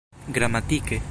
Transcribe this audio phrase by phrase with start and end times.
[0.27, 0.97] gramatike